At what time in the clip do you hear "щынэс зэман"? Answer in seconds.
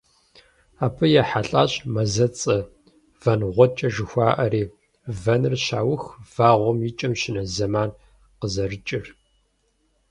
7.19-7.89